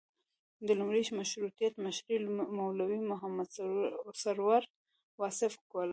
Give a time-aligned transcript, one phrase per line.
[0.67, 2.17] د لومړي مشروطیت مشري
[2.57, 3.47] مولوي محمد
[4.21, 4.61] سرور
[5.21, 5.89] واصف کوله.